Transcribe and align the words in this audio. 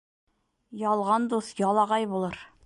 Ялған 0.83 1.29
дуҫ 1.35 1.51
ялағай 1.61 2.09
булыр. 2.17 2.43